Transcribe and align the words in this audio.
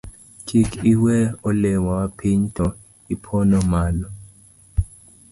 Kik 0.47 0.71
iwe 0.93 1.15
olemo 1.47 1.91
mapiny 2.01 2.41
to 2.55 2.65
iponoma 3.13 3.61
malo 3.71 4.07